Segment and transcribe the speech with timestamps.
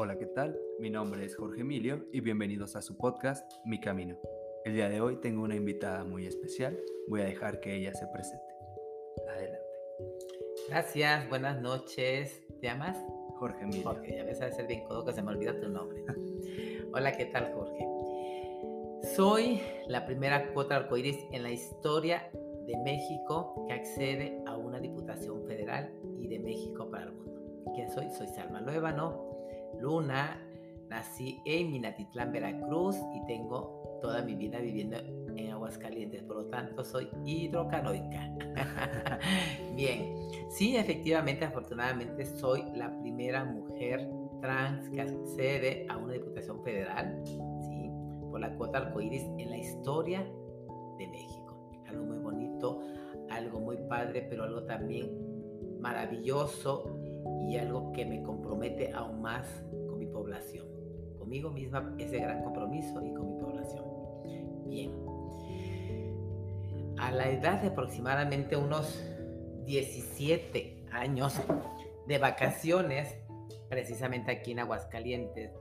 [0.00, 0.56] Hola, ¿qué tal?
[0.78, 4.16] Mi nombre es Jorge Emilio y bienvenidos a su podcast Mi Camino.
[4.64, 6.78] El día de hoy tengo una invitada muy especial.
[7.08, 8.44] Voy a dejar que ella se presente.
[9.28, 9.66] Adelante.
[10.68, 12.46] Gracias, buenas noches.
[12.60, 12.96] ¿Te llamas?
[13.40, 13.82] Jorge Emilio.
[13.82, 16.04] Jorge, ya ves a ser bien codo que se me olvida tu nombre.
[16.92, 17.84] Hola, ¿qué tal, Jorge?
[19.16, 22.30] Soy la primera cuota arcoíris en la historia
[22.68, 27.72] de México que accede a una diputación federal y de México para el mundo.
[27.74, 28.08] ¿Quién soy?
[28.10, 29.27] Soy Salma Luébano,
[29.80, 30.44] Luna.
[30.88, 34.96] Nací en Minatitlán, Veracruz y tengo toda mi vida viviendo
[35.36, 38.30] en Aguascalientes, por lo tanto soy hidrocanoica.
[39.76, 40.14] Bien,
[40.50, 44.08] sí, efectivamente, afortunadamente soy la primera mujer
[44.40, 47.90] trans que accede a una diputación federal, ¿sí?
[48.30, 50.26] por la cuota arcoíris en la historia
[50.98, 51.70] de México.
[51.88, 52.80] Algo muy bonito,
[53.30, 55.10] algo muy padre, pero algo también
[55.80, 56.97] maravilloso
[57.48, 59.46] y algo que me compromete aún más
[59.88, 60.66] con mi población.
[61.18, 63.84] Conmigo misma ese gran compromiso y con mi población.
[64.66, 64.92] Bien.
[66.98, 69.02] A la edad de aproximadamente unos
[69.64, 71.40] 17 años
[72.06, 73.16] de vacaciones,
[73.68, 75.52] precisamente aquí en Aguascalientes,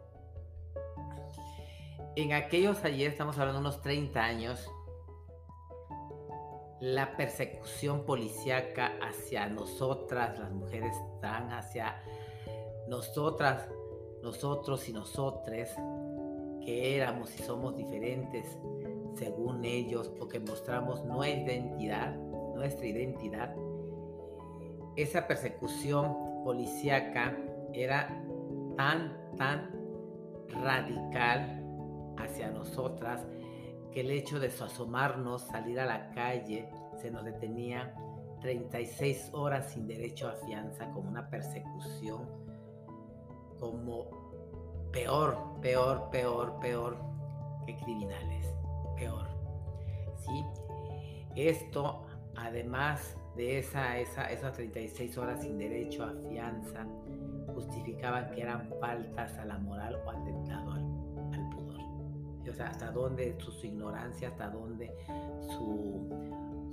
[2.17, 4.71] en aquellos ayer, estamos hablando de unos 30 años,
[6.79, 12.01] la persecución policíaca hacia nosotras, las mujeres trans, hacia
[12.87, 13.67] nosotras,
[14.21, 15.73] nosotros y nosotres,
[16.63, 18.57] que éramos y somos diferentes
[19.15, 22.15] según ellos, o que mostramos nuestra identidad,
[22.53, 23.55] nuestra identidad,
[24.95, 27.37] esa persecución policíaca
[27.73, 28.07] era
[28.75, 29.71] tan, tan
[30.49, 31.63] radical
[32.17, 33.25] hacia nosotras
[33.91, 36.69] que el hecho de asomarnos, salir a la calle,
[37.01, 37.93] se nos detenía
[38.41, 42.27] 36 horas sin derecho a fianza, como una persecución,
[43.59, 44.09] como
[44.91, 46.97] peor, peor, peor, peor
[47.65, 48.53] que criminales,
[48.95, 49.27] peor.
[50.25, 50.45] ¿Sí?
[51.35, 52.05] Esto,
[52.35, 56.85] además de esa, esa, esas 36 horas sin derecho a fianza,
[57.53, 60.97] justificaban que eran faltas a la moral o atentado al
[62.49, 64.95] o sea, hasta dónde su, ignorancia, hasta dónde
[65.49, 66.09] su,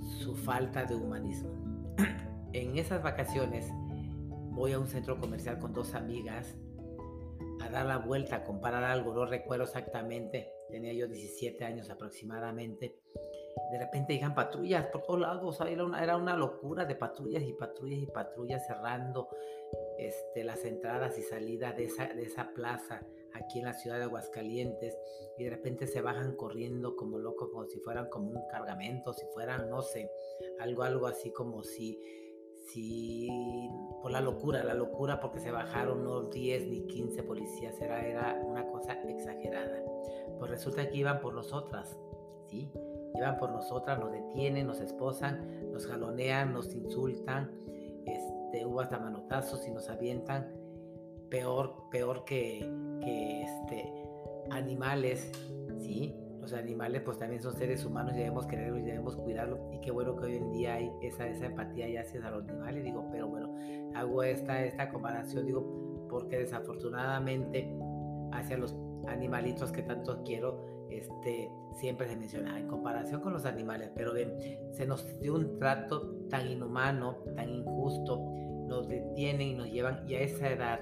[0.05, 1.51] su falta de humanismo.
[2.53, 3.67] en esas vacaciones
[4.51, 6.55] voy a un centro comercial con dos amigas
[7.61, 12.99] a dar la vuelta, a comparar algo, no recuerdo exactamente, tenía yo 17 años aproximadamente.
[13.71, 17.53] De repente llegan patrullas por todos lados, era una, era una locura de patrullas y
[17.53, 19.29] patrullas y patrullas cerrando
[19.97, 23.01] este, las entradas y salidas de esa, de esa plaza
[23.35, 24.97] aquí en la ciudad de Aguascalientes
[25.37, 29.25] y de repente se bajan corriendo como locos, como si fueran como un cargamento, si
[29.33, 30.09] fueran, no sé,
[30.59, 31.99] algo, algo así como si,
[32.67, 33.29] si,
[34.01, 38.41] por la locura, la locura porque se bajaron no 10 ni 15 policías, era, era
[38.43, 39.83] una cosa exagerada.
[40.39, 41.97] Pues resulta que iban por nosotras,
[42.47, 42.71] ¿sí?
[43.15, 47.51] Iban por nosotras, nos detienen, nos esposan, nos jalonean, nos insultan,
[48.05, 50.64] este, hubo hasta manotazos y nos avientan,
[51.35, 53.93] peor, peor que, este,
[54.51, 55.29] animales,
[55.79, 56.15] ¿sí?
[56.39, 59.59] Los animales pues también son seres humanos debemos quererlos y debemos cuidarlos.
[59.73, 62.85] Y qué bueno que hoy en día hay esa, esa empatía ya hacia los animales,
[62.85, 63.53] digo, pero bueno,
[63.95, 67.69] hago esta, esta comparación, digo, porque desafortunadamente
[68.31, 68.73] hacia los
[69.07, 74.37] animalitos que tanto quiero, este, siempre se menciona en comparación con los animales, pero ven,
[74.71, 78.23] se nos dio un trato tan inhumano, tan injusto,
[78.67, 80.79] nos detienen y nos llevan, y a esa edad,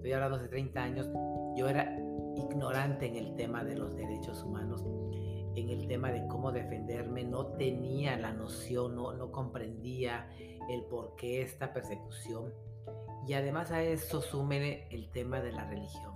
[0.00, 1.10] estoy hablando de 30 años,
[1.54, 1.94] yo era
[2.34, 4.82] ignorante en el tema de los derechos humanos,
[5.54, 10.26] en el tema de cómo defenderme, no tenía la noción, no, no comprendía
[10.70, 12.54] el por qué esta persecución.
[13.26, 16.14] Y además a eso sume el tema de la religión.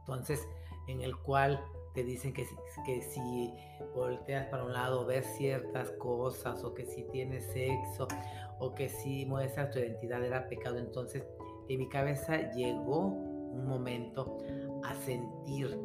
[0.00, 0.46] Entonces,
[0.86, 1.60] en el cual
[1.94, 2.46] te dicen que,
[2.86, 3.52] que si
[3.92, 8.06] volteas para un lado ves ciertas cosas o que si tienes sexo
[8.60, 11.24] o que si muestras tu identidad era pecado, entonces
[11.74, 14.38] en mi cabeza llegó un momento
[14.82, 15.78] a sentir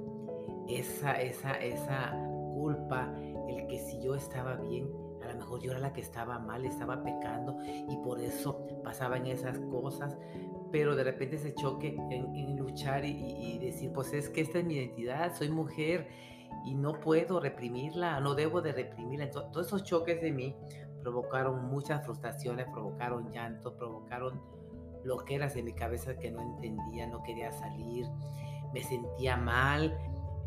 [0.67, 2.11] esa, esa, esa
[2.55, 3.13] culpa,
[3.47, 4.89] el que si yo estaba bien,
[5.23, 9.27] a lo mejor yo era la que estaba mal, estaba pecando y por eso pasaban
[9.27, 10.17] esas cosas,
[10.71, 14.75] pero de repente ese choque en, luchar y, decir, pues es que esta es mi
[14.75, 16.07] identidad, soy mujer
[16.65, 19.25] y no puedo reprimirla, no debo de reprimirla.
[19.25, 20.55] Entonces, todos esos choques de mí
[21.03, 24.54] provocaron muchas frustraciones, provocaron llantos, provocaron
[25.05, 28.07] lo que era en mi cabeza que no entendía, no quería salir,
[28.73, 29.97] me sentía mal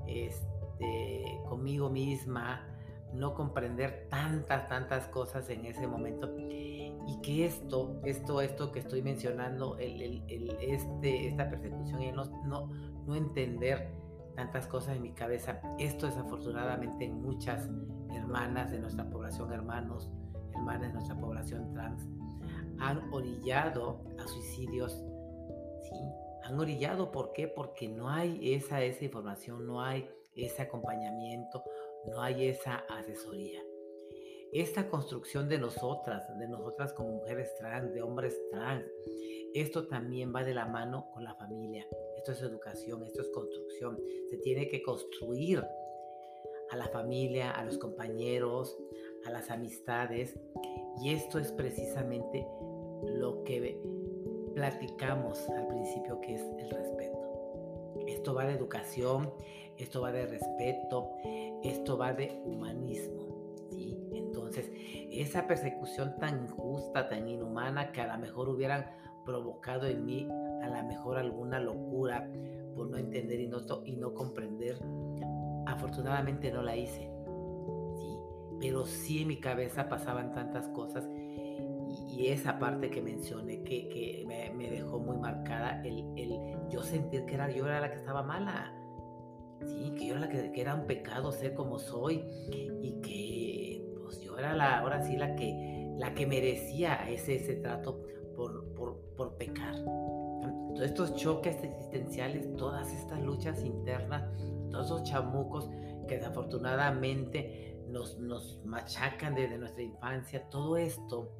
[0.06, 2.66] este, conmigo misma,
[3.14, 6.34] no comprender tantas, tantas cosas en ese momento.
[6.36, 12.68] Y que esto, esto, esto que estoy mencionando, este, esta persecución y no, no,
[13.06, 13.90] no entender
[14.34, 17.68] tantas cosas en mi cabeza, esto desafortunadamente en muchas
[18.12, 20.10] hermanas de nuestra población, hermanos,
[20.54, 22.06] hermanas de nuestra población trans,
[22.80, 24.92] han orillado a suicidios,
[25.82, 25.96] ¿sí?
[26.44, 27.48] Han orillado, ¿por qué?
[27.48, 31.62] Porque no hay esa, esa información, no hay ese acompañamiento,
[32.06, 33.62] no hay esa asesoría.
[34.52, 38.86] Esta construcción de nosotras, de nosotras como mujeres trans, de hombres trans,
[39.54, 41.86] esto también va de la mano con la familia.
[42.16, 43.98] Esto es educación, esto es construcción.
[44.30, 45.62] Se tiene que construir
[46.70, 48.78] a la familia, a los compañeros,
[49.26, 50.38] a las amistades.
[51.02, 52.46] Y esto es precisamente
[53.04, 53.80] lo que
[54.54, 57.18] platicamos al principio, que es el respeto.
[58.06, 59.32] Esto va de educación,
[59.76, 61.10] esto va de respeto,
[61.62, 63.54] esto va de humanismo.
[63.70, 63.96] ¿sí?
[64.12, 64.70] Entonces,
[65.10, 68.86] esa persecución tan injusta, tan inhumana, que a lo mejor hubieran
[69.24, 70.26] provocado en mí
[70.62, 72.28] a lo mejor alguna locura
[72.74, 74.78] por no entender y no, y no comprender,
[75.66, 77.10] afortunadamente no la hice.
[77.96, 78.16] ¿sí?
[78.60, 81.08] Pero sí en mi cabeza pasaban tantas cosas
[82.18, 86.38] y, esa parte que mencioné que, que me, dejó muy marcada, el, el,
[86.68, 88.74] yo sentir que era, yo era la que estaba mala.
[89.64, 92.24] Sí, que yo era la que, que, era un pecado ser como soy
[92.80, 97.54] y que pues yo era la, ahora sí la que, la que merecía ese, ese
[97.56, 98.02] trato
[98.36, 99.74] por, por, por pecar.
[99.74, 104.24] Todos estos choques existenciales, todas estas luchas internas,
[104.70, 105.68] todos esos chamucos
[106.06, 111.32] que desafortunadamente nos, nos machacan desde nuestra infancia, todo esto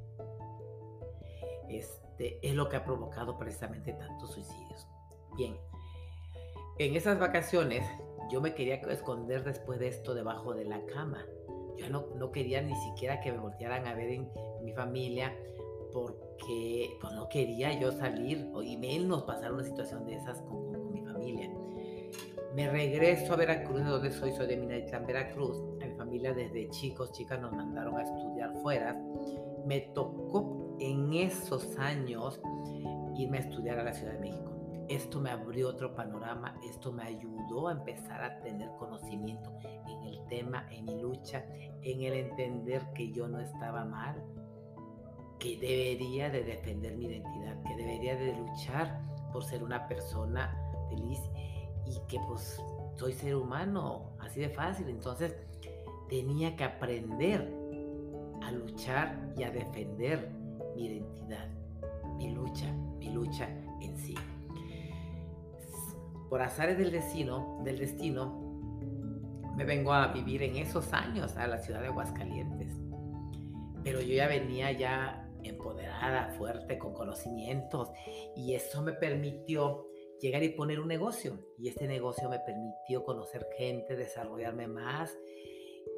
[1.71, 4.87] este, es lo que ha provocado precisamente tantos suicidios.
[5.37, 5.57] Bien,
[6.79, 7.85] en esas vacaciones
[8.31, 11.25] yo me quería esconder después de esto debajo de la cama.
[11.77, 14.29] Yo no, no quería ni siquiera que me voltearan a ver en
[14.63, 15.33] mi familia
[15.93, 21.01] porque pues, no quería yo salir y menos pasar una situación de esas con, mi
[21.03, 21.51] familia.
[22.55, 25.59] Me regreso a Veracruz, de donde soy, soy de Minatitlán, Veracruz.
[25.83, 28.97] A mi familia desde chicos, chicas nos mandaron a estudiar fuera.
[29.65, 32.41] Me tocó en esos años
[33.17, 34.53] irme a estudiar a la Ciudad de México.
[34.89, 39.53] Esto me abrió otro panorama, esto me ayudó a empezar a tener conocimiento
[39.87, 41.45] en el tema, en mi lucha,
[41.83, 44.25] en el entender que yo no estaba mal,
[45.39, 49.03] que debería de defender mi identidad, que debería de luchar
[49.33, 50.57] por ser una persona
[50.89, 51.21] feliz
[51.87, 52.63] y que pues
[52.97, 54.89] soy ser humano, así de fácil.
[54.89, 55.37] Entonces
[56.09, 57.53] tenía que aprender
[58.43, 60.38] a luchar y a defender
[60.79, 61.49] mi identidad,
[62.17, 63.49] mi lucha, mi lucha
[63.81, 64.15] en sí.
[66.29, 68.49] Por azares del destino, del destino,
[69.57, 72.73] me vengo a vivir en esos años a la ciudad de Aguascalientes.
[73.83, 77.91] Pero yo ya venía ya empoderada, fuerte, con conocimientos.
[78.37, 79.89] Y eso me permitió
[80.21, 81.41] llegar y poner un negocio.
[81.59, 85.19] Y este negocio me permitió conocer gente, desarrollarme más.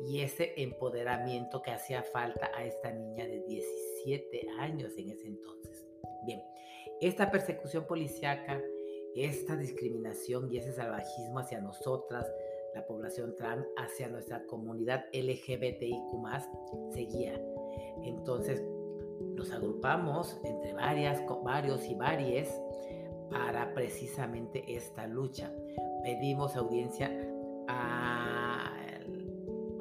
[0.07, 3.41] Y ese empoderamiento que hacía falta a esta niña de
[4.05, 5.87] 17 años en ese entonces.
[6.25, 6.43] Bien,
[7.01, 8.61] esta persecución policíaca,
[9.15, 12.31] esta discriminación y ese salvajismo hacia nosotras,
[12.75, 16.13] la población trans, hacia nuestra comunidad LGBTIQ,
[16.93, 17.41] seguía.
[18.05, 18.63] Entonces,
[19.35, 22.49] nos agrupamos entre varias, varios y varias
[23.31, 25.53] para precisamente esta lucha.
[26.03, 27.09] Pedimos audiencia
[27.69, 28.20] al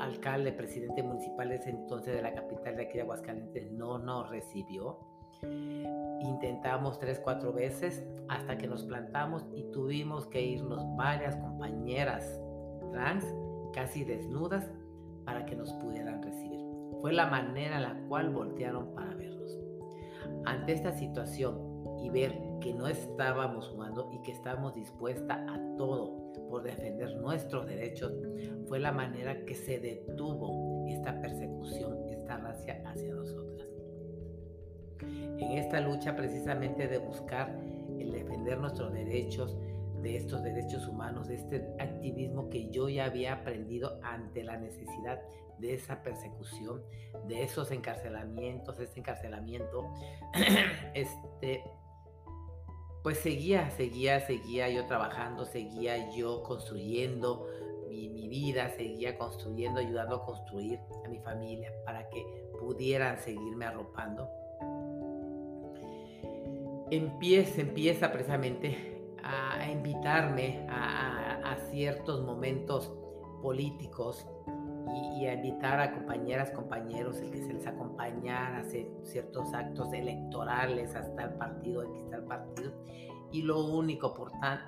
[0.09, 4.99] alcalde, presidente municipal de ese entonces de la capital de aquí de no nos recibió.
[6.21, 12.41] Intentamos tres, cuatro veces hasta que nos plantamos y tuvimos que irnos varias compañeras
[12.91, 13.25] trans,
[13.73, 14.69] casi desnudas,
[15.23, 16.59] para que nos pudieran recibir.
[17.01, 19.57] Fue la manera en la cual voltearon para vernos.
[20.45, 21.59] Ante esta situación
[22.01, 27.65] y ver que no estábamos jugando y que estábamos dispuestas a todo por defender nuestros
[27.67, 28.13] derechos,
[28.67, 33.67] fue la manera que se detuvo esta persecución, esta racia hacia nosotras.
[35.01, 37.55] En esta lucha precisamente de buscar
[37.97, 39.55] el defender nuestros derechos,
[40.01, 45.21] de estos derechos humanos, de este activismo que yo ya había aprendido ante la necesidad
[45.59, 46.81] de esa persecución,
[47.27, 49.91] de esos encarcelamientos, este encarcelamiento,
[50.93, 51.63] este,
[53.03, 57.47] pues seguía, seguía, seguía yo trabajando, seguía yo construyendo
[57.89, 62.23] mi, vida, seguía construyendo, ayudando a construir a mi familia para que
[62.59, 64.29] pudieran seguirme arropando.
[66.91, 72.91] Empieza, empieza precisamente a, invitarme a, ciertos momentos
[73.43, 74.25] políticos
[75.15, 79.93] y, a invitar a compañeras, compañeros, el que se les acompañara a hacer ciertos actos
[79.93, 82.71] electorales hasta el partido, X el partido.
[83.31, 84.59] Y lo único, por tan,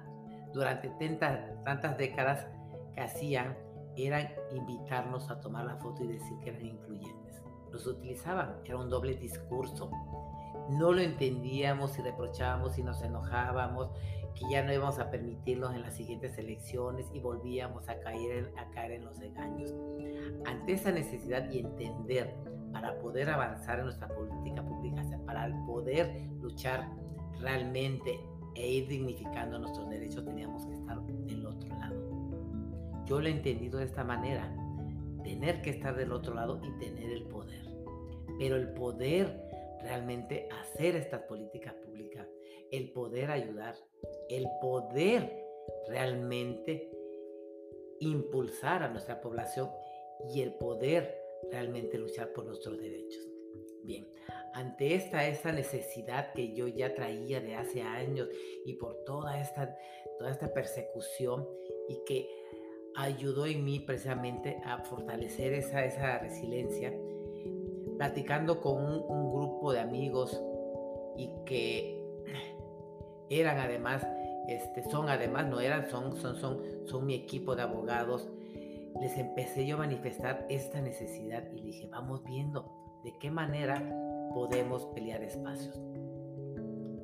[0.54, 2.48] durante tantas, tantas décadas
[2.94, 3.58] que hacían,
[3.96, 7.42] era invitarnos a tomar la foto y decir que eran incluyentes.
[7.72, 9.90] Los utilizaban, era un doble discurso.
[10.70, 13.90] No lo entendíamos y reprochábamos y nos enojábamos
[14.36, 18.70] que ya no íbamos a permitirlos en las siguientes elecciones y volvíamos a caer, a
[18.72, 19.74] caer en los engaños.
[20.46, 22.34] Ante esa necesidad y entender
[22.72, 26.90] para poder avanzar en nuestra política pública, para poder luchar
[27.40, 28.20] realmente
[28.56, 31.96] e ir dignificando nuestros derechos, teníamos que estar del otro lado.
[33.06, 34.54] Yo lo he entendido de esta manera,
[35.24, 37.66] tener que estar del otro lado y tener el poder.
[38.38, 39.42] Pero el poder
[39.82, 42.28] realmente hacer estas políticas públicas,
[42.72, 43.76] el poder ayudar,
[44.30, 45.46] el poder
[45.88, 46.90] realmente
[48.00, 49.70] impulsar a nuestra población
[50.34, 53.28] y el poder realmente luchar por nuestros derechos.
[53.84, 54.08] Bien,
[54.54, 58.30] ante esta, esta necesidad que yo ya traía de hace años
[58.66, 59.76] y por toda esta,
[60.18, 61.48] toda esta persecución
[61.88, 62.30] y que
[62.96, 66.94] ayudó en mí precisamente a fortalecer esa, esa resiliencia,
[67.98, 70.42] platicando con un, un grupo de amigos
[71.18, 72.01] y que
[73.40, 74.06] eran además,
[74.48, 78.28] este, son además, no eran, son, son, son, son mi equipo de abogados,
[79.00, 83.82] les empecé yo a manifestar esta necesidad y dije, vamos viendo de qué manera
[84.34, 85.80] podemos pelear espacios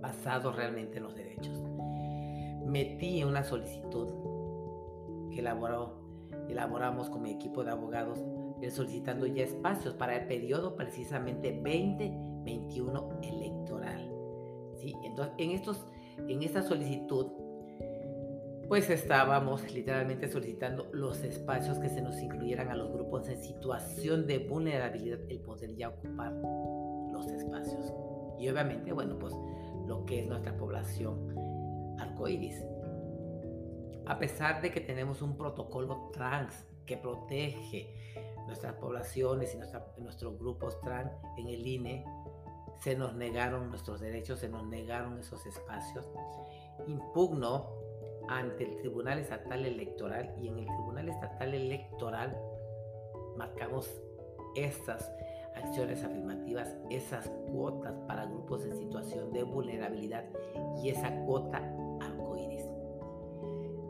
[0.01, 1.63] basados realmente en los derechos.
[2.65, 4.09] Metí una solicitud
[5.31, 5.95] que elaboró,
[6.49, 8.19] elaboramos con mi equipo de abogados
[8.71, 14.11] solicitando ya espacios para el periodo precisamente 2021 electoral.
[14.77, 14.95] ¿sí?
[15.03, 15.85] Entonces, en, estos,
[16.27, 17.27] en esta solicitud,
[18.67, 24.27] pues estábamos literalmente solicitando los espacios que se nos incluyeran a los grupos en situación
[24.27, 26.33] de vulnerabilidad, el poder ya ocupar
[27.11, 27.93] los espacios.
[28.37, 29.33] Y obviamente, bueno, pues
[29.87, 31.33] lo que es nuestra población
[31.99, 32.61] arcoíris.
[34.05, 37.93] A pesar de que tenemos un protocolo trans que protege
[38.47, 42.05] nuestras poblaciones y nuestros grupos trans en el INE,
[42.79, 46.05] se nos negaron nuestros derechos, se nos negaron esos espacios.
[46.87, 47.69] Impugno
[48.29, 52.37] ante el Tribunal Estatal Electoral y en el Tribunal Estatal Electoral
[53.37, 53.89] marcamos
[54.55, 55.11] estas
[55.55, 60.25] acciones afirmativas, esas cuotas para grupos en situación de vulnerabilidad
[60.81, 61.57] y esa cuota
[62.01, 62.65] arcoíris.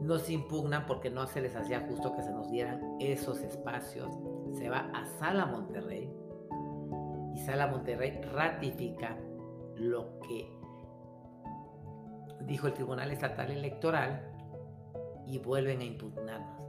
[0.01, 4.12] Nos impugnan porque no se les hacía justo que se nos dieran esos espacios.
[4.53, 6.10] Se va a Sala Monterrey
[7.38, 9.15] y Sala Monterrey ratifica
[9.75, 10.51] lo que
[12.41, 14.27] dijo el Tribunal Estatal Electoral
[15.27, 16.60] y vuelven a impugnarnos.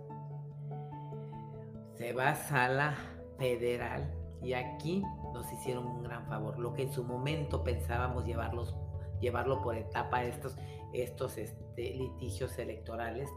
[1.95, 2.95] Se va a Sala
[3.39, 6.59] Federal y aquí nos hicieron un gran favor.
[6.59, 8.77] Lo que en su momento pensábamos llevarlos,
[9.21, 10.55] llevarlo por etapa estos,
[10.93, 13.31] estos este, litigios electorales,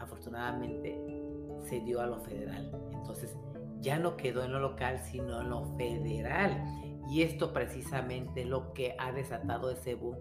[0.00, 1.00] afortunadamente
[1.60, 2.72] se dio a lo federal.
[2.92, 3.36] Entonces
[3.80, 6.64] ya no quedó en lo local, sino en lo federal.
[7.08, 10.16] Y esto precisamente lo que ha desatado ese boom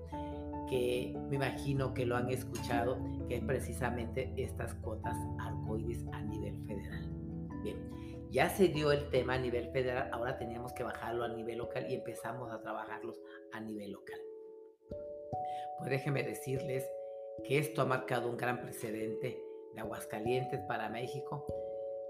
[0.68, 6.58] que me imagino que lo han escuchado, que es precisamente estas cuotas arcoíris a nivel
[6.66, 7.10] federal.
[7.64, 7.78] Bien,
[8.32, 11.86] ya se dio el tema a nivel federal, ahora teníamos que bajarlo a nivel local
[11.90, 13.22] y empezamos a trabajarlos
[13.54, 14.20] a nivel local.
[15.78, 16.90] Pues déjenme decirles
[17.44, 19.42] que esto ha marcado un gran precedente
[19.74, 21.46] de Aguascalientes para México,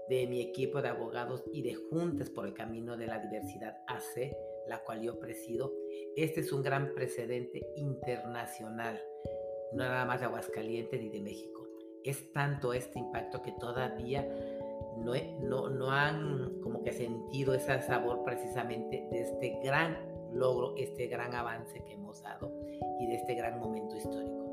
[0.08, 4.36] de mi equipo de abogados y de Juntes por el Camino de la Diversidad AC,
[4.68, 5.72] la cual yo presido.
[6.16, 9.00] Este es un gran precedente internacional,
[9.72, 11.66] no nada más de Aguascalientes ni de México.
[12.04, 14.26] Es tanto este impacto que todavía
[14.98, 19.96] no, no, no han como que sentido ese sabor precisamente de este gran
[20.32, 22.52] logro, este gran avance que hemos dado
[23.00, 24.46] y de este gran momento histórico.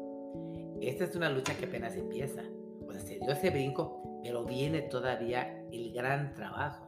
[0.81, 2.43] Esta es una lucha que apenas empieza.
[2.85, 6.87] O sea, se dio ese brinco, pero viene todavía el gran trabajo.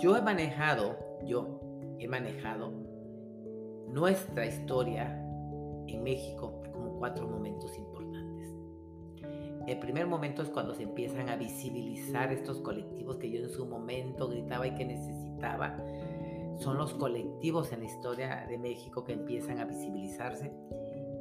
[0.00, 1.60] Yo he manejado, yo
[1.98, 2.72] he manejado
[3.88, 5.20] nuestra historia
[5.86, 8.54] en México como cuatro momentos importantes.
[9.66, 13.66] El primer momento es cuando se empiezan a visibilizar estos colectivos que yo en su
[13.66, 15.78] momento gritaba y que necesitaba.
[16.56, 20.52] Son los colectivos en la historia de México que empiezan a visibilizarse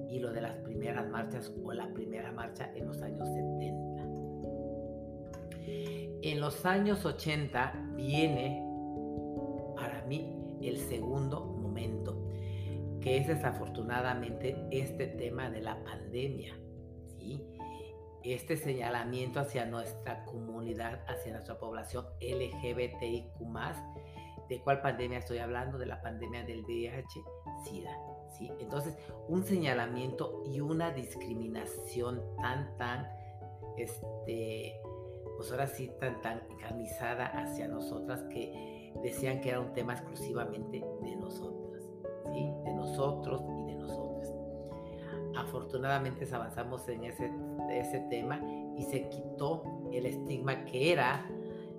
[0.09, 3.92] y lo de las primeras marchas o la primera marcha en los años 70.
[6.25, 8.65] En los años 80 viene
[9.75, 12.29] para mí el segundo momento,
[13.01, 16.57] que es desafortunadamente este tema de la pandemia.
[18.23, 23.41] este señalamiento hacia nuestra comunidad, hacia nuestra población LGBTIQ,
[24.47, 25.77] ¿de cuál pandemia estoy hablando?
[25.77, 27.99] De la pandemia del VIH-Sida.
[28.37, 28.49] ¿sí?
[28.61, 33.09] Entonces, un señalamiento y una discriminación tan, tan,
[33.75, 34.79] este,
[35.37, 40.83] pues ahora sí, tan, tan encarnizada hacia nosotras que decían que era un tema exclusivamente
[41.01, 41.83] de nosotras,
[42.31, 42.51] ¿sí?
[42.63, 44.33] De nosotros y de nosotras.
[45.35, 47.31] Afortunadamente avanzamos en ese,
[47.71, 48.39] ese tema
[48.77, 51.27] y se quitó el estigma que era,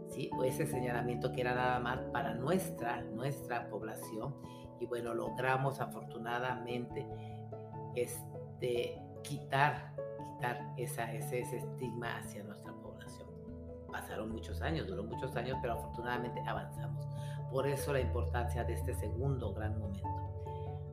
[0.09, 0.31] ¿sí?
[0.37, 4.35] O ese señalamiento que era nada más para nuestra, nuestra población.
[4.81, 7.07] Y bueno, logramos afortunadamente
[7.95, 9.95] este, quitar,
[10.35, 12.64] quitar esa, ese, ese estigma hacia población.
[13.95, 17.07] Pasaron muchos años, duró muchos años, pero afortunadamente avanzamos.
[17.53, 20.09] Por eso la importancia de este segundo gran momento.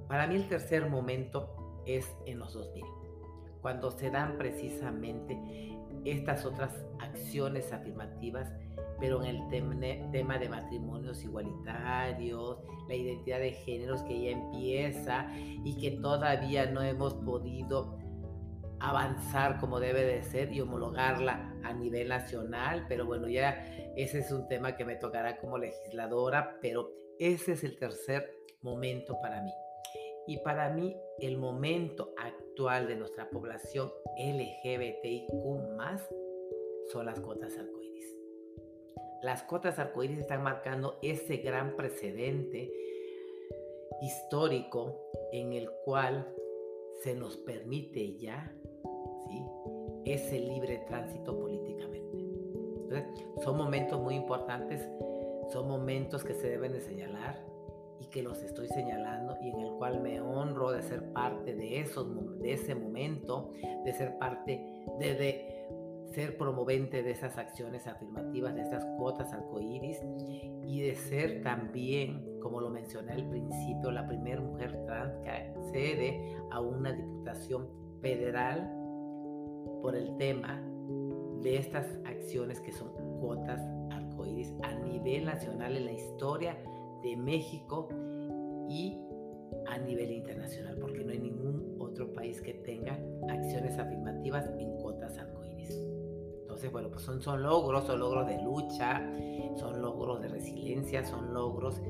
[0.08, 2.86] Para mí el tercer momento es en los 2000,
[3.60, 8.54] cuando se dan precisamente estas otras acciones afirmativas,
[9.00, 15.76] pero en el tema de matrimonios igualitarios, la identidad de géneros que ya empieza y
[15.80, 17.98] que todavía no hemos podido
[18.82, 24.32] avanzar como debe de ser y homologarla a nivel nacional, pero bueno, ya ese es
[24.32, 29.52] un tema que me tocará como legisladora, pero ese es el tercer momento para mí.
[30.28, 35.30] Y para mí el momento actual de nuestra población LGBTIQ
[36.92, 38.18] son las cuotas arcoíris.
[39.22, 42.72] Las cuotas arcoíris están marcando ese gran precedente
[44.02, 45.00] histórico
[45.32, 46.34] en el cual
[47.04, 48.56] se nos permite ya
[49.32, 49.46] ¿sí?
[50.06, 52.18] ese libre tránsito políticamente.
[52.18, 54.90] Entonces, son momentos muy importantes,
[55.50, 57.52] son momentos que se deben de señalar,
[58.02, 61.80] y que los estoy señalando y en el cual me honro de ser parte de,
[61.80, 63.52] esos, de ese momento,
[63.86, 64.66] de ser parte,
[65.00, 65.68] de, de
[66.12, 70.00] ser promovente de esas acciones afirmativas, de esas cuotas arcoíris
[70.64, 76.36] y de ser también, como lo mencioné al principio, la primera mujer trans que accede
[76.50, 77.70] a una diputación
[78.02, 78.81] federal
[79.82, 80.62] por el tema
[81.42, 82.90] de estas acciones que son
[83.20, 86.58] cuotas arcoíris a nivel nacional en la historia
[87.02, 87.90] de México
[88.70, 88.98] y
[89.68, 95.18] a nivel internacional, porque no hay ningún otro país que tenga acciones afirmativas en cuotas
[95.18, 95.78] arcoíris.
[96.42, 99.02] Entonces, bueno, pues son, son logros, son logros de lucha,
[99.58, 101.82] son logros de resiliencia, son logros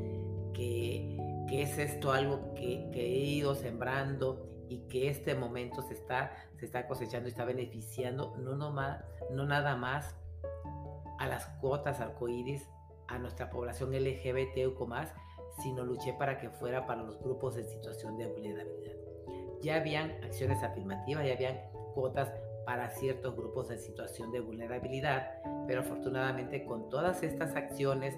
[0.54, 5.94] que, que es esto algo que, que, he ido sembrando y que este momento se
[5.94, 10.16] está, se está cosechando y está beneficiando no, no, más, no nada más
[11.20, 12.70] a las cuotas arcoíris
[13.10, 14.82] a nuestra población LGBTQ
[15.62, 18.96] sino luché para que fuera para los grupos en situación de vulnerabilidad.
[19.62, 21.58] Ya habían acciones afirmativas, ya habían
[21.94, 22.32] cuotas
[22.66, 28.18] para ciertos grupos en situación de vulnerabilidad, pero afortunadamente con todas estas acciones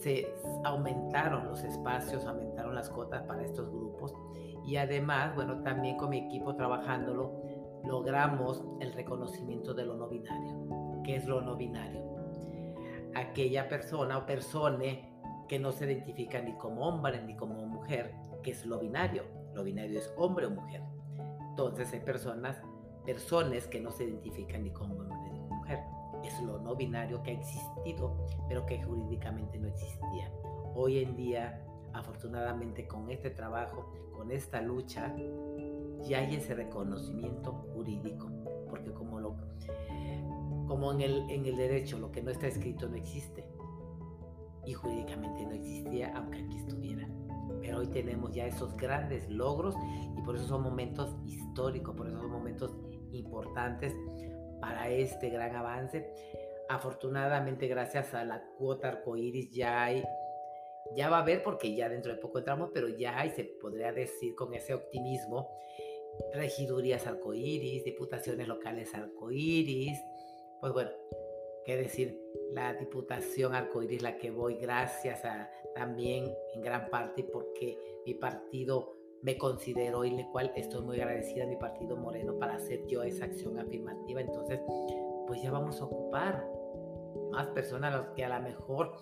[0.00, 4.14] se aumentaron los espacios, aumentaron las cuotas para estos grupos
[4.68, 7.42] y además, bueno, también con mi equipo trabajándolo,
[7.84, 11.02] logramos el reconocimiento de lo no binario.
[11.04, 12.08] ¿Qué es lo no binario?
[13.14, 15.12] aquella persona o persone
[15.48, 19.24] que no se identifica ni como hombre ni como mujer, que es lo binario.
[19.54, 20.82] Lo binario es hombre o mujer.
[21.50, 22.62] Entonces hay personas,
[23.04, 25.80] personas que no se identifican ni como hombre ni como mujer.
[26.22, 30.30] Es lo no binario que ha existido, pero que jurídicamente no existía.
[30.74, 31.64] Hoy en día,
[31.98, 35.14] afortunadamente con este trabajo, con esta lucha,
[36.02, 38.30] ya hay ese reconocimiento jurídico,
[38.68, 39.36] porque como lo
[40.66, 43.44] como en el, en el derecho, lo que no está escrito no existe.
[44.66, 47.08] Y jurídicamente no existía, aunque aquí estuviera.
[47.62, 49.74] Pero hoy tenemos ya esos grandes logros
[50.16, 52.76] y por eso son momentos históricos, por eso son momentos
[53.12, 53.96] importantes
[54.60, 56.12] para este gran avance.
[56.68, 60.04] Afortunadamente, gracias a la cuota arcoíris, ya hay,
[60.96, 63.92] ya va a haber, porque ya dentro de poco entramos, pero ya hay, se podría
[63.92, 65.50] decir con ese optimismo,
[66.32, 69.98] regidurías arcoíris, diputaciones locales arcoíris,
[70.60, 70.90] pues bueno,
[71.64, 72.18] qué decir,
[72.52, 78.96] la Diputación Arcoíris, la que voy gracias a también en gran parte porque mi partido
[79.22, 83.02] me consideró y le cual estoy muy agradecida a mi partido Moreno para hacer yo
[83.02, 84.20] esa acción afirmativa.
[84.20, 84.60] Entonces,
[85.26, 86.48] pues ya vamos a ocupar
[87.30, 88.94] más personas los que a lo mejor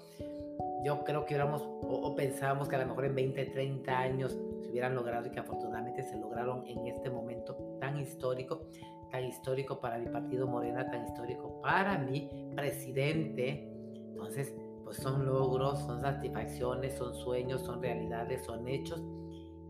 [0.84, 4.70] yo creo que éramos o, pensábamos que a lo mejor en 20, 30 años se
[4.70, 8.66] hubieran logrado y que afortunadamente se lograron en este momento tan histórico
[9.10, 13.70] tan histórico para mi partido Morena, tan histórico para mi presidente.
[13.94, 19.02] Entonces, pues son logros, son satisfacciones, son sueños, son realidades, son hechos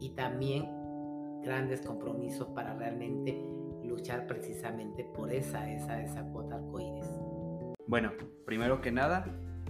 [0.01, 0.69] y también
[1.43, 3.41] grandes compromisos para realmente
[3.85, 7.07] luchar precisamente por esa, esa, esa cuota arcoíris.
[7.87, 8.13] Bueno,
[8.45, 9.25] primero que nada,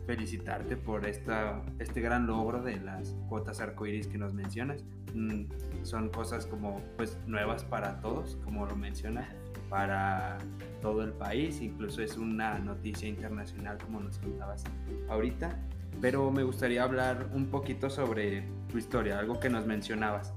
[0.06, 4.84] felicitarte por esta, este gran logro de las cuotas arcoíris que nos mencionas.
[5.14, 5.46] Mm,
[5.82, 9.26] son cosas como pues nuevas para todos, como lo mencionas,
[9.68, 10.38] para
[10.80, 14.64] todo el país, incluso es una noticia internacional como nos contabas
[15.08, 15.58] ahorita.
[16.00, 20.34] Pero me gustaría hablar un poquito sobre tu historia, algo que nos mencionabas,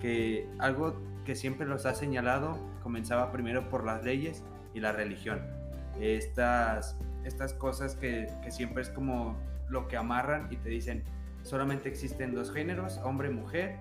[0.00, 4.42] que algo que siempre los ha señalado comenzaba primero por las leyes
[4.74, 5.40] y la religión.
[6.00, 9.36] Estas estas cosas que, siempre es como
[9.68, 11.02] lo que amarran y te dicen,
[11.42, 13.76] solamente existen dos géneros, hombre, mujer,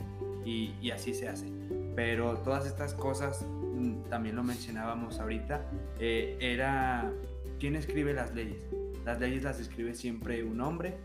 [0.45, 1.47] y, así se hace.
[1.95, 5.62] Pero todas estas cosas, mm, también lo mencionábamos ahorita,
[5.99, 7.12] eh, era
[7.60, 8.63] quién escribe las leyes.
[9.06, 10.97] Las leyes las escribe siempre un hombre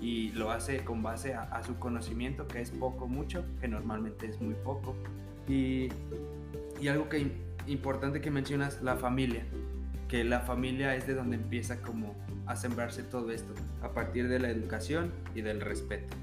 [0.00, 4.40] y lo hace con base a, su conocimiento, que es poco, mucho, que normalmente es
[4.40, 4.94] muy poco.
[5.48, 5.88] Y,
[6.80, 7.32] y algo que
[7.66, 9.44] importante que mencionas, la familia
[10.08, 12.14] que la familia es de donde empieza como
[12.46, 16.14] a sembrarse todo esto, a partir de la educación y del respeto.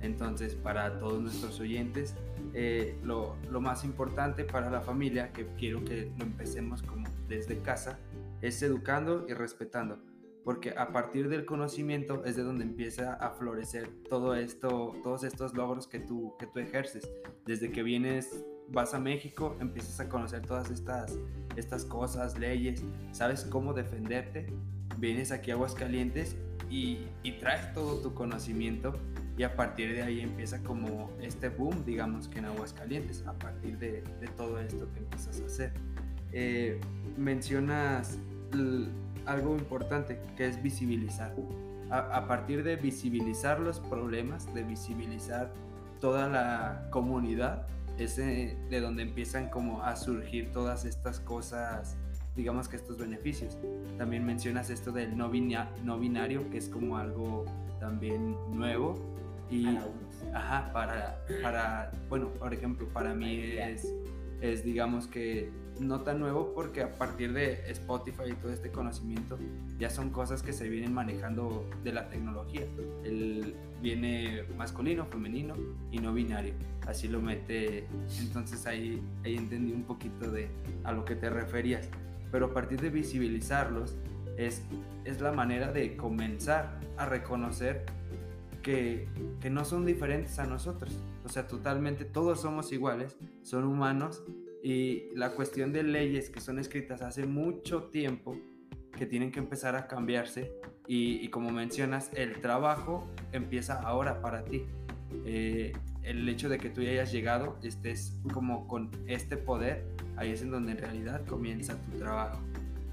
[0.00, 2.14] Entonces, para todos nuestros oyentes,
[2.52, 7.58] eh, lo, lo, más importante para la familia, que quiero que lo empecemos como desde
[7.58, 7.98] casa,
[8.40, 9.98] es educando y respetando,
[10.44, 15.54] porque a partir del conocimiento es de donde empieza a florecer todo esto, todos estos
[15.54, 17.10] logros que tú, que tú ejerces,
[17.46, 21.18] desde que vienes vas a México, empiezas a conocer todas estas,
[21.56, 24.46] estas cosas, leyes, sabes cómo defenderte,
[24.98, 26.36] vienes aquí a Aguascalientes
[26.70, 27.06] y,
[27.40, 28.94] traes todo tu conocimiento
[29.36, 33.78] y a partir de ahí empieza como este boom, digamos que en Aguascalientes, a partir
[33.78, 35.72] de, de todo esto que empiezas a hacer.
[36.36, 36.80] Eh,
[37.16, 38.18] mencionas
[39.24, 41.32] algo importante que es visibilizar.
[41.90, 45.52] A, partir de visibilizar los problemas, de visibilizar
[46.00, 51.96] toda la comunidad, es de, donde empiezan como a surgir todas estas cosas,
[52.36, 53.56] digamos que estos beneficios.
[53.98, 55.30] También mencionas esto del no,
[55.84, 57.44] no binario, que es como algo
[57.80, 58.94] también nuevo.
[59.50, 59.66] Y,
[60.32, 63.94] ajá, para, para, bueno, por ejemplo, para mí es,
[64.40, 69.38] es digamos que no tan nuevo porque a partir de Spotify y todo este conocimiento
[69.78, 72.62] ya son cosas que se vienen manejando de la tecnología.
[73.04, 75.54] El viene masculino, femenino
[75.92, 76.54] y no binario.
[76.86, 77.86] Así lo mete.
[78.18, 80.48] Entonces ahí, ahí entendí un poquito de
[80.84, 81.88] a lo que te referías.
[82.32, 83.96] Pero a partir de visibilizarlos
[84.38, 84.62] es,
[85.04, 87.84] es la manera de comenzar a reconocer
[88.62, 89.06] que,
[89.40, 90.98] que no son diferentes a nosotros.
[91.24, 94.22] O sea, totalmente todos somos iguales, son humanos
[94.64, 98.34] y la cuestión de leyes que son escritas hace mucho tiempo
[98.96, 100.54] que tienen que empezar a cambiarse
[100.88, 104.64] y, como mencionas, el trabajo empieza ahora para ti.
[105.26, 109.84] Eh, el hecho de que tú ya hayas llegado, estés como con este poder,
[110.16, 112.40] ahí es en donde en realidad comienza tu trabajo.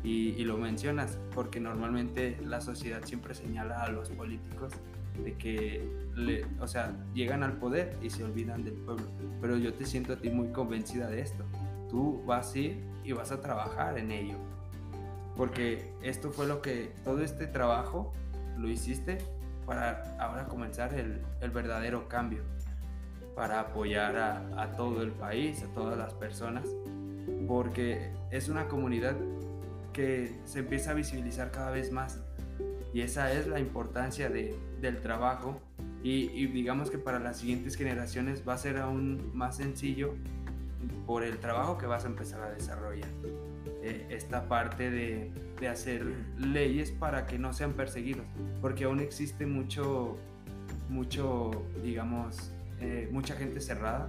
[0.04, 4.74] Y, lo mencionas porque normalmente la sociedad siempre señala a los políticos
[5.24, 5.88] de que,
[6.60, 9.06] o sea, llegan al poder y se olvidan del pueblo.
[9.42, 11.46] Pero yo te siento a ti muy convencida de esto
[11.92, 14.38] tú vas a ir y vas a trabajar en ello.
[15.36, 18.14] Porque esto fue lo que, todo este trabajo
[18.58, 19.20] lo hiciste
[19.66, 21.22] para ahora comenzar el,
[21.52, 22.44] verdadero cambio,
[23.36, 26.66] para apoyar a, todo el país, a todas las personas,
[27.48, 29.16] porque es una comunidad
[29.94, 32.22] que se empieza a visibilizar cada vez más.
[32.94, 35.62] Y esa es la importancia del trabajo.
[36.04, 40.16] Y, y, digamos que para las siguientes generaciones va a ser aún más sencillo
[41.06, 43.10] por el trabajo que vas a empezar a desarrollar.
[43.84, 46.06] Eh, esta parte de, de, hacer
[46.38, 48.26] leyes para que no sean perseguidos,
[48.62, 50.18] porque aún existe mucho,
[50.90, 51.52] mucho,
[51.84, 54.08] digamos, eh, mucha gente cerrada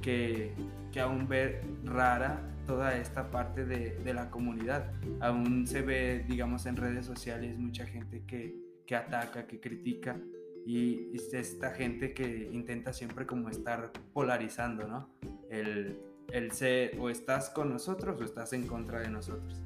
[0.00, 0.52] que,
[0.90, 4.92] que aún ve rara toda esta parte de, de, la comunidad.
[5.20, 10.18] Aún se ve, digamos, en redes sociales mucha gente que, que ataca, que critica
[10.66, 15.08] y, y esta gente que intenta siempre como estar polarizando, ¿no?
[15.50, 15.98] El,
[16.32, 19.62] el ser o estás con nosotros o estás en contra de nosotros.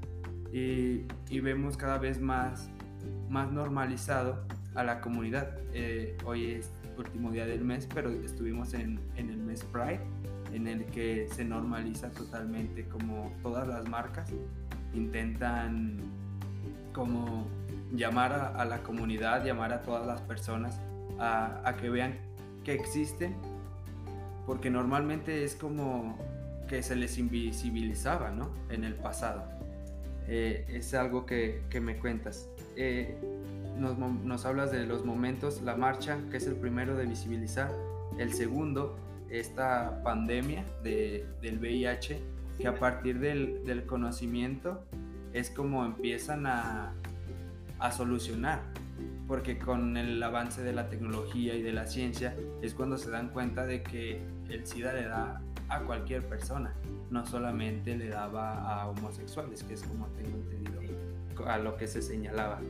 [0.52, 1.06] Y,
[1.40, 2.70] vemos cada vez más,
[3.28, 5.58] más normalizado a la comunidad.
[5.74, 10.00] Eh, hoy es último día del mes, pero estuvimos en, en, el mes Pride,
[10.56, 14.30] en el que se normaliza totalmente como todas las marcas
[14.94, 15.98] intentan
[16.92, 17.46] como
[17.92, 20.80] llamar a, la comunidad, llamar a todas las personas
[21.18, 22.14] a, a que vean
[22.64, 23.36] que existen,
[24.46, 26.18] porque normalmente es como
[26.68, 28.50] que se les invisibilizaba ¿no?
[28.70, 29.44] en el pasado.
[30.28, 32.48] Eh, es algo que, que me cuentas.
[32.76, 33.16] Eh,
[33.76, 37.70] nos, nos, hablas de los momentos, la marcha, que es el primero de visibilizar,
[38.18, 38.96] el segundo,
[39.30, 42.20] esta pandemia de, del VIH,
[42.58, 44.84] que a partir del, del conocimiento
[45.32, 46.94] es como empiezan a,
[47.78, 48.60] a solucionar
[49.26, 53.30] porque con el avance de la tecnología y de la ciencia es cuando se dan
[53.30, 56.74] cuenta de que el SIDA le da a cualquier persona,
[57.10, 60.80] no solamente le daba a homosexuales, que es como tengo entendido
[61.44, 62.60] a lo que se señalaba.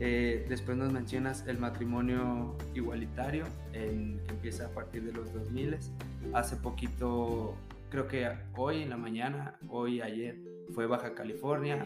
[0.00, 5.76] Eh, después nos mencionas el matrimonio igualitario, que empieza a partir de los 2000.
[6.32, 7.56] Hace poquito,
[7.90, 10.38] creo que hoy en la mañana, hoy, ayer,
[10.74, 11.82] fue Baja California.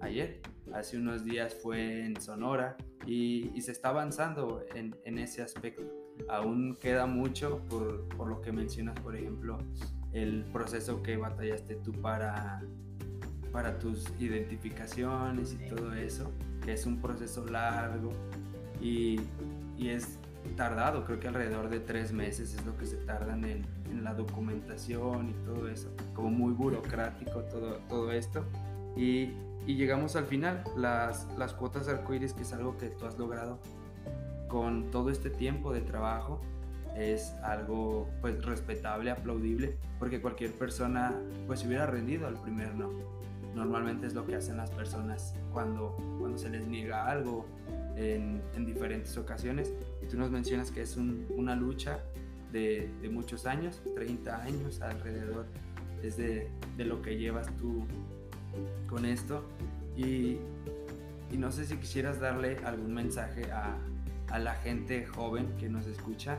[0.00, 0.40] Ayer.
[0.72, 5.82] Hace unos días fue en Sonora y, se está avanzando en, en, ese aspecto.
[6.28, 9.58] Aún queda mucho por, por lo que mencionas, por ejemplo,
[10.12, 12.62] el proceso que batallaste tú para,
[13.52, 16.32] para tus identificaciones y todo eso,
[16.64, 18.10] que es un proceso largo
[18.80, 19.20] y,
[19.76, 20.18] y, es
[20.56, 24.14] tardado, creo que alrededor de tres meses es lo que se tardan en, en la
[24.14, 28.44] documentación y todo eso, como muy burocrático todo, todo esto.
[28.96, 29.30] Y,
[29.66, 33.58] y llegamos al final, las, las cuotas arcoíris, que es algo que tú has logrado
[34.48, 36.40] con todo este tiempo de trabajo
[36.96, 41.12] es algo pues respetable, aplaudible, porque cualquier persona
[41.46, 42.90] pues se hubiera rendido al primer no.
[43.54, 47.46] Normalmente es lo que hacen las personas cuando, cuando se les niega algo
[47.96, 49.72] en, en diferentes ocasiones.
[50.02, 52.00] Y tú nos mencionas que es un, una lucha
[52.52, 55.46] de, de, muchos años, 30 años alrededor,
[56.02, 57.86] es de, de lo que llevas tú
[58.88, 59.44] con esto.
[59.96, 60.38] Y,
[61.30, 63.76] y no sé si quisieras darle algún mensaje a,
[64.30, 66.38] a la gente joven que nos escucha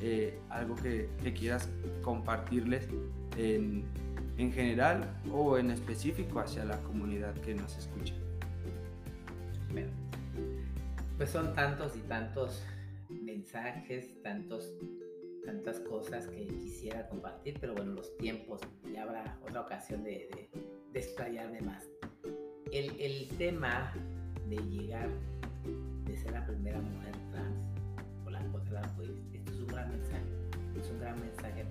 [0.00, 1.68] eh, algo que, quieras
[2.02, 2.88] compartirles
[3.36, 3.84] en,
[4.36, 8.14] en, general o en específico hacia la comunidad que nos escucha.
[11.16, 12.64] pues son tantos y tantos
[13.08, 14.72] mensajes, tantos,
[15.44, 18.60] tantas cosas que quisiera compartir, pero bueno, los tiempos,
[18.92, 20.28] ya habrá otra ocasión de,
[20.92, 21.88] de, explayarme más.
[22.72, 23.92] El, tema
[24.48, 25.08] de llegar,
[26.04, 27.56] de ser la primera mujer trans,
[28.24, 28.40] o la,
[28.70, 28.80] la
[29.32, 30.41] es un gran mensaje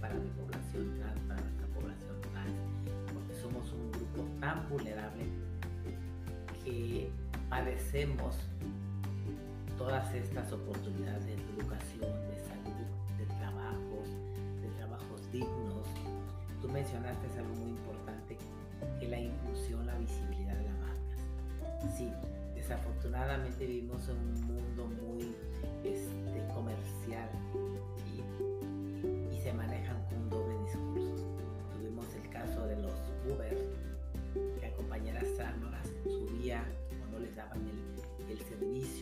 [0.02, 2.58] para mi población trans, para nuestra población trans,
[3.14, 5.26] porque somos un grupo tan vulnerable
[6.66, 7.10] que
[7.50, 8.36] padecemos
[9.78, 12.88] todas estas oportunidades de educación, de salud,
[13.18, 14.10] de trabajos,
[14.62, 15.88] de trabajos dignos.
[16.62, 18.38] Tú mencionaste algo muy importante,
[19.00, 21.96] que la inclusión, la visibilidad de las marcas.
[21.98, 22.12] Sí,
[22.56, 25.36] desafortunadamente vivimos en un mundo muy
[25.84, 27.30] este, comercial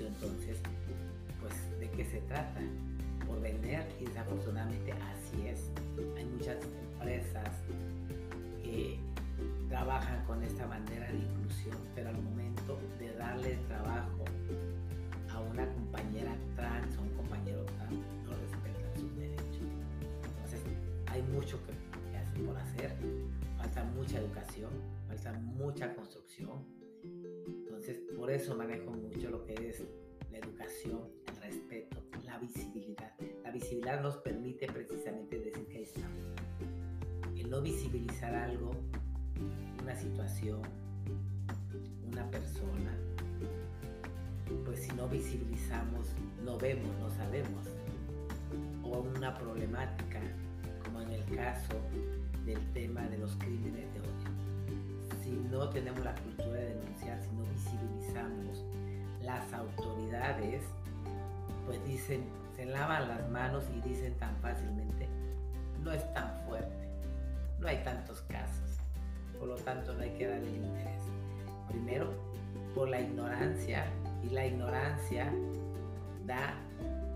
[0.10, 0.60] entonces,
[1.40, 2.62] pues, ¿de qué se trata?
[3.26, 5.72] Por vender y desafortunadamente así es.
[6.18, 6.58] Hay muchas
[6.94, 7.50] empresas
[8.64, 9.00] que
[9.70, 14.26] trabajan con esta manera de inclusión, pero al momento de darle trabajo
[15.32, 18.20] a una compañera trans o un compañero trans,
[21.20, 22.96] hay mucho que, por hacer,
[23.58, 24.70] falta mucha educación,
[25.08, 26.64] falta mucha construcción.
[28.18, 29.84] Por eso manejo mucho lo que es
[30.32, 33.14] la educación, el respeto, la visibilidad.
[33.44, 36.20] La visibilidad nos permite precisamente decir que ahí estamos.
[37.36, 38.72] El no visibilizar algo,
[39.82, 40.62] una situación,
[42.06, 42.96] una persona,
[44.66, 47.66] pues si no visibilizamos, no vemos, no sabemos.
[48.84, 50.22] O una problemática,
[51.02, 51.74] en el caso
[52.46, 54.19] del tema de los crímenes de odio.
[55.30, 58.66] Si no tenemos la cultura de denunciar, si no visibilizamos
[59.22, 60.64] las autoridades,
[61.68, 62.24] pues dicen,
[62.56, 65.08] se lavan las manos y dicen tan fácilmente,
[65.84, 66.90] no es tan fuerte,
[67.60, 68.80] no hay tantos casos,
[69.38, 71.04] por lo tanto no hay que darle interés.
[71.68, 72.12] Primero,
[72.74, 73.86] por la ignorancia,
[74.24, 75.32] y la ignorancia
[76.26, 76.56] da,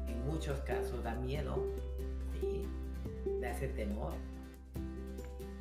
[0.08, 1.66] en muchos casos, da miedo,
[2.40, 2.68] ¿sí?
[3.42, 4.14] de ese temor.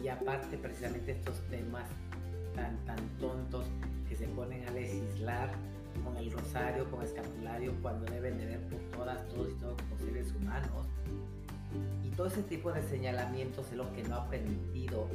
[0.03, 1.88] Y aparte precisamente estos temas
[2.55, 3.67] tan, tan tontos
[4.09, 5.53] que se ponen a legislar
[6.05, 9.99] con el rosario, con escapulario, cuando deben de ver por todas, todos y todos como
[9.99, 10.87] seres humanos.
[12.05, 15.09] Y todo ese tipo de señalamientos es lo que no ha permitido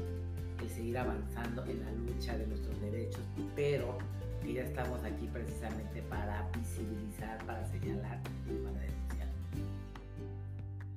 [0.61, 3.21] el seguir avanzando en la lucha de nuestros derechos,
[3.55, 3.97] pero
[4.41, 9.29] que ya estamos aquí precisamente para visibilizar, para señalar y para denunciar.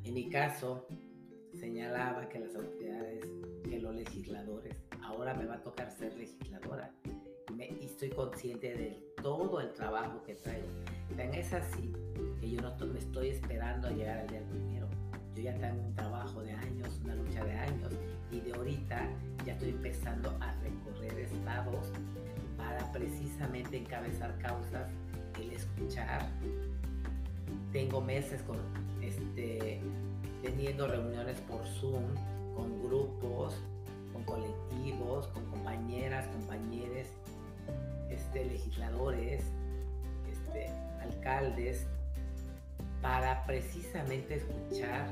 [0.05, 0.87] En mi caso,
[1.59, 3.25] señalaba que las autoridades,
[3.65, 4.77] que los legisladores,
[5.11, 6.91] ahora me va a tocar ser legisladora
[7.59, 10.69] y, estoy consciente de todo el trabajo que traigo.
[11.17, 11.93] Tan es así
[12.41, 14.89] que yo no me estoy esperando a llegar al día primero.
[15.35, 17.93] Yo ya tengo un trabajo de años, una lucha de años
[18.33, 19.09] Y de ahorita
[19.45, 21.93] ya estoy empezando a recorrer estados
[22.57, 24.89] para precisamente encabezar causas,
[25.41, 26.27] el escuchar.
[27.73, 28.57] Tengo meses con,
[29.03, 29.81] este,
[30.43, 32.05] teniendo reuniones por Zoom
[32.55, 33.55] con grupos,
[34.25, 37.09] con colectivos, con compañeras, compañeros,
[38.11, 39.45] este, legisladores,
[40.29, 40.69] este,
[41.01, 41.87] alcaldes,
[43.03, 45.09] para precisamente escuchar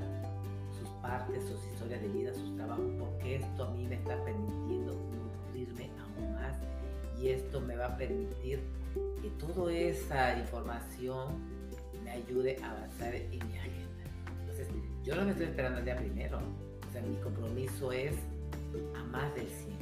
[0.78, 4.94] sus partes, sus historias de vida, sus trabajos, porque esto a mí me está permitiendo
[4.94, 6.56] nutrirme aún más
[7.18, 8.62] y esto me va a permitir
[9.22, 11.34] que toda esa información
[12.04, 14.04] me ayude a avanzar en mi agenda.
[14.40, 14.68] Entonces,
[15.02, 18.14] yo no me estoy esperando el día primero, o sea, mi compromiso es
[18.94, 19.76] a más del 100,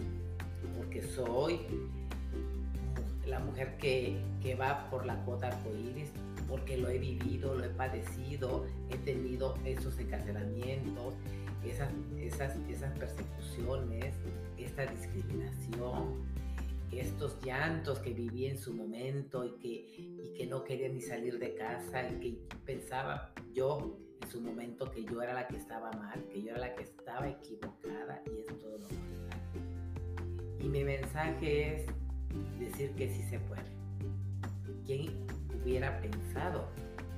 [0.77, 1.61] porque soy
[3.27, 6.11] la mujer que, que va por la cuota arcoíris,
[6.49, 11.15] porque lo he vivido, lo he padecido, he tenido esos encarcelamientos,
[11.65, 14.15] esas, esas, esas persecuciones,
[14.57, 16.25] esta discriminación,
[16.93, 19.69] estos llantos que viví en su momento y que,
[19.99, 23.99] y que no quería ni salir de casa y que pensaba yo
[24.37, 27.27] su momento que yo era la que estaba mal, que yo era la que estaba
[27.27, 29.41] equivocada y es todo lo contrario.
[30.61, 31.87] Y mi mensaje es
[32.59, 33.65] decir que sí se puede.
[34.85, 36.69] ¿Quién hubiera pensado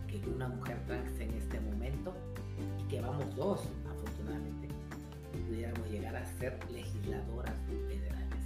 [0.07, 2.15] que una mujer trans en este momento
[2.79, 4.69] y que vamos dos, afortunadamente,
[5.49, 7.57] pudiéramos llegar a ser legisladoras
[7.89, 8.45] federales?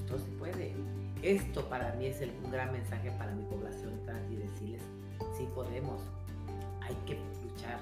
[0.00, 0.74] Esto se puede.
[1.22, 4.82] Esto para mí es un gran mensaje para mi población trans y decirles,
[5.34, 6.02] sí podemos,
[6.84, 7.78] hay que luchar.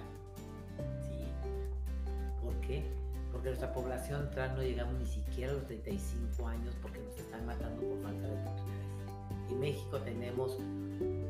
[2.42, 2.84] ¿Por qué?
[3.32, 7.44] Porque nuestra población trans no llegamos ni siquiera a los 35 años porque nos están
[7.46, 9.50] matando por falta de oportunidades.
[9.50, 10.56] En México tenemos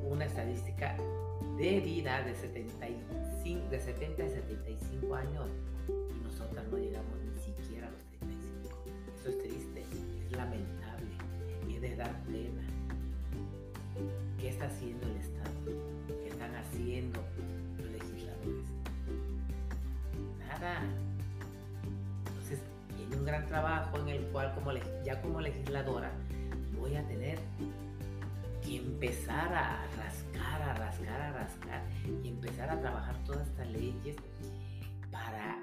[0.09, 0.97] una estadística
[1.57, 5.49] de vida de, 75, de 70 a 75 años
[5.89, 8.85] y nosotras no llegamos ni siquiera a los 35.
[9.21, 9.85] Eso es triste,
[10.27, 11.11] es lamentable
[11.69, 12.63] y es de dar pena.
[14.39, 15.42] ¿Qué está haciendo el Estado?
[22.27, 22.61] Entonces,
[22.97, 24.73] tiene un gran trabajo en el cual como
[25.05, 26.13] ya como legisladora
[26.79, 27.39] voy a tener
[28.65, 31.83] que empezar a rascar, a rascar, a rascar
[32.23, 34.17] y empezar a trabajar todas estas leyes
[35.11, 35.59] para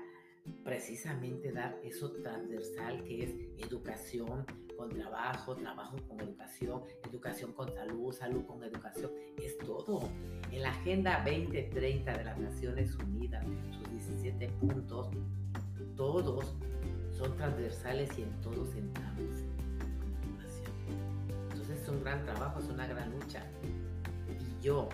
[0.64, 4.46] precisamente dar eso transversal que es educación
[4.80, 10.10] con trabajo, trabajo con educación, educación con salud, salud con educación, es todo.
[10.52, 13.46] En la Agenda 2030 de las Naciones Unidas,
[13.78, 15.10] sus 17 puntos,
[15.98, 16.56] todos
[17.12, 19.44] son transversales y en todos entramos.
[21.52, 23.44] Entonces es un gran trabajo, es una gran lucha.
[24.30, 24.88] Y yo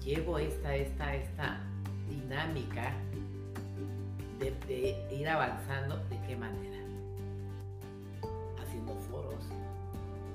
[0.00, 1.60] llevo esta, esta, esta
[2.08, 2.94] dinámica
[4.38, 6.87] de, ir avanzando, ¿de qué manera?
[8.88, 9.44] Haciendo foros,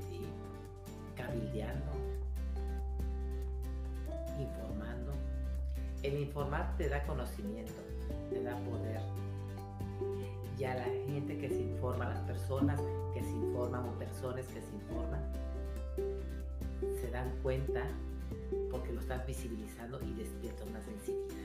[0.10, 0.22] ¿sí?
[1.16, 1.92] cabildeando,
[4.40, 5.14] informando.
[6.04, 7.74] El informar te da conocimiento,
[8.30, 9.02] te da poder.
[10.60, 12.80] Y a la gente que se informa, las personas
[13.14, 15.24] que se informan o personas que se informan,
[17.02, 17.82] se dan cuenta
[18.70, 21.44] porque lo estás visibilizando y despierta una sensibilidad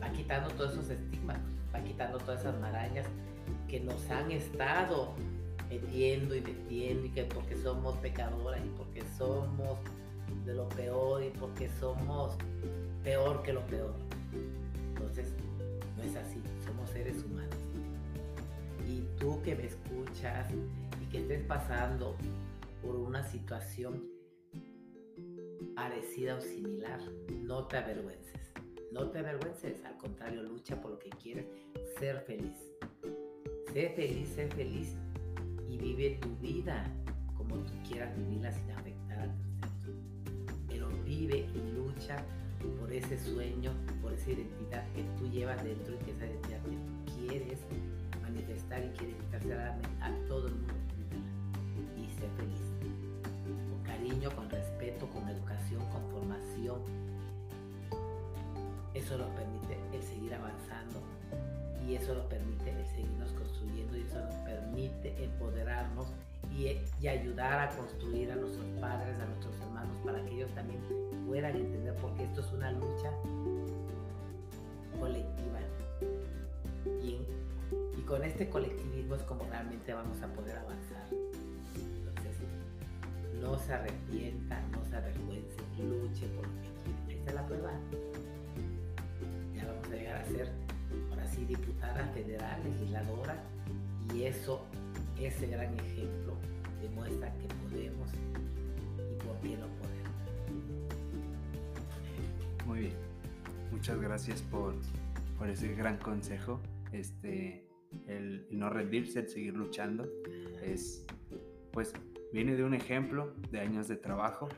[0.00, 1.38] va quitando todos esos estigmas,
[1.74, 3.06] va quitando todas esas marañas
[3.68, 5.14] que nos han estado
[5.68, 9.78] metiendo y metiendo y que porque somos pecadoras y porque somos
[10.44, 12.36] de lo peor y porque somos
[13.04, 13.94] peor que lo peor.
[14.94, 15.34] Entonces,
[15.96, 17.56] no es así, somos seres humanos.
[18.88, 20.50] Y tú que me escuchas
[21.02, 22.16] y que estés pasando
[22.82, 24.02] por una situación
[25.74, 27.00] parecida o similar,
[27.42, 28.38] no te avergüences
[28.90, 31.46] no te avergüences, al contrario, lucha por lo que quieres,
[31.98, 32.67] ser feliz.
[33.72, 34.94] Sé feliz, sé feliz
[35.68, 36.84] y vive tu vida
[37.36, 39.98] como tú quieras vivirla sin afectar al tercero.
[40.68, 42.16] Pero vive y lucha
[42.80, 46.70] por ese sueño, por esa identidad que tú llevas dentro y que esa identidad que
[46.70, 47.58] tú quieres
[48.22, 50.74] manifestar y quieres quitarse a todo el mundo.
[51.96, 52.60] Y sé feliz.
[53.70, 57.08] Con cariño, con respeto, con educación, con formación
[58.98, 61.00] eso nos permite el seguir avanzando
[61.88, 66.06] y eso nos permite seguirnos construyendo y eso nos permite empoderarnos
[66.54, 66.68] y,
[67.06, 70.80] ayudar a construir a nuestros padres, a nuestros hermanos, para que ellos también
[71.26, 73.10] puedan entender porque esto es una lucha
[75.00, 75.60] colectiva.
[77.02, 77.20] Y,
[77.98, 81.06] y con este colectivismo es como realmente vamos a poder avanzar.
[81.74, 82.36] Entonces,
[83.40, 87.20] no se arrepienta, no se avergüence, luche por lo que quiere.
[87.20, 87.72] Esta es la prueba
[89.96, 90.48] llegar a ser,
[91.38, 93.42] sí, diputada federal, legisladora,
[94.14, 94.64] y eso,
[95.20, 96.36] ese gran ejemplo
[96.80, 99.98] demuestra que podemos y por qué no podemos.
[102.66, 102.94] Muy bien,
[103.70, 104.74] muchas gracias por,
[105.38, 106.60] por ese gran consejo.
[106.92, 107.66] Este,
[108.06, 110.08] el, no rendirse, el seguir luchando,
[110.62, 111.04] es,
[111.72, 111.92] pues,
[112.32, 114.48] viene de un ejemplo de años de trabajo,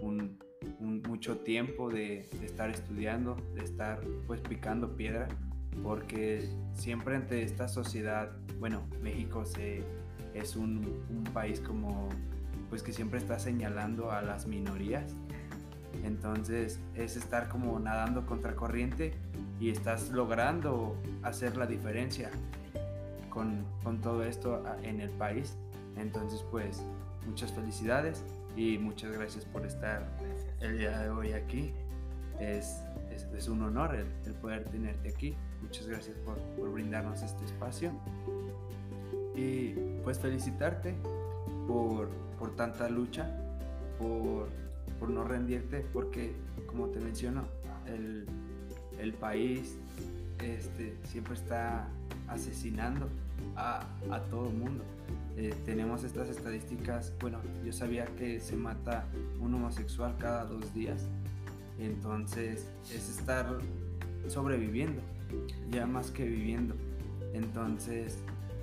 [0.00, 0.38] un,
[0.80, 5.28] mucho tiempo de, estar estudiando, de estar, pues, picando piedra,
[5.82, 9.82] porque siempre ante esta sociedad, bueno, México se,
[10.34, 12.08] es un, un país como,
[12.70, 15.14] pues, que siempre está señalando a las minorías,
[16.04, 19.12] entonces es estar como nadando contra corriente
[19.60, 22.30] y estás logrando hacer la diferencia
[23.30, 25.56] con, con todo esto en el país.
[25.96, 26.82] Entonces, pues,
[27.26, 28.24] muchas felicidades
[28.56, 30.06] y muchas gracias por estar
[30.60, 31.72] el día de hoy aquí.
[32.40, 35.36] Es, es, es un honor el, el, poder tenerte aquí.
[35.62, 37.92] Muchas gracias por, por, brindarnos este espacio.
[39.34, 40.94] Y pues felicitarte
[41.66, 42.08] por,
[42.38, 43.30] por tanta lucha,
[43.98, 44.48] por,
[44.98, 46.34] por, no rendirte, porque
[46.66, 47.44] como te menciono,
[47.86, 48.26] el,
[48.98, 49.76] el país
[50.40, 51.88] este, siempre está
[52.28, 53.08] asesinando
[53.56, 54.84] a, a todo el mundo.
[55.36, 59.06] Eh, tenemos estas estadísticas, bueno, yo sabía que se mata
[59.40, 61.06] un homosexual cada dos días,
[61.78, 63.58] entonces es estar
[64.28, 65.00] sobreviviendo,
[65.70, 66.74] ya más que viviendo.
[67.32, 68.18] Entonces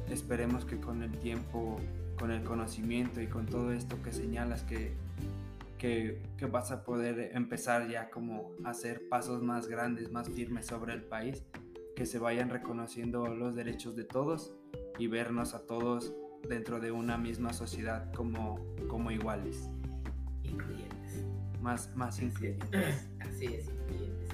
[0.10, 1.80] esperemos que con el tiempo,
[2.18, 4.94] con el conocimiento y con todo esto que señalas que,
[5.78, 10.68] que, que vas a poder empezar ya como a hacer pasos más grandes, más firmes
[10.68, 11.44] sobre el país,
[11.96, 14.54] que se vayan reconociendo los derechos de todos
[14.98, 16.14] y vernos a todos
[16.48, 19.70] dentro de una misma sociedad como, como iguales.
[20.44, 21.26] Incluyentes.
[21.62, 23.10] Más, más incluyentes.
[23.20, 24.30] Así es, incluyentes.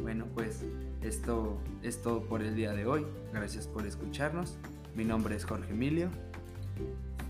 [0.00, 0.64] Bueno, pues
[1.06, 3.06] esto es todo por el día de hoy.
[3.32, 4.56] Gracias por escucharnos.
[4.94, 6.10] Mi nombre es Jorge Emilio.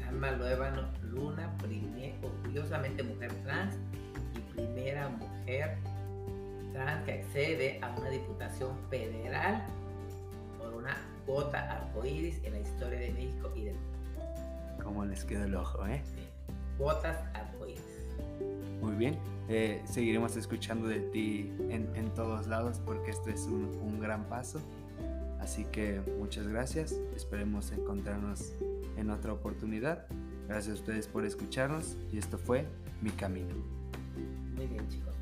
[0.00, 3.74] Salma Luevano Luna, primer, orgullosamente mujer trans
[4.34, 5.76] y primera mujer
[6.72, 9.62] trans que accede a una diputación federal
[10.58, 10.96] por una
[11.26, 14.82] cuota arcoíris en la historia de México y del mundo.
[14.82, 16.00] Como les queda el ojo, ¿eh?
[16.04, 16.26] Sí.
[16.78, 17.82] Cuotas arcoíris.
[18.96, 19.18] Bien.
[19.48, 24.24] Eh, seguiremos escuchando de ti en, en, todos lados porque esto es un, un gran
[24.24, 24.60] paso.
[25.40, 26.92] Así que muchas gracias.
[27.14, 28.52] Esperemos encontrarnos
[28.96, 30.06] en otra oportunidad.
[30.48, 32.66] Gracias a ustedes por escucharnos y esto fue
[33.02, 33.54] Mi Camino.
[34.56, 35.14] Muy bien chicos.